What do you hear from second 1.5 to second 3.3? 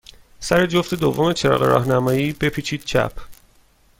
راهنمایی، بپیچید چپ.